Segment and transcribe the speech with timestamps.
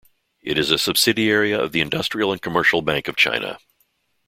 [0.41, 3.59] It is a subsidiary of the Industrial and Commercial Bank of China.